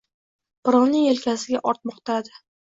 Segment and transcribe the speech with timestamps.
[0.69, 2.37] Birovning yelkasiga ortmoqladi.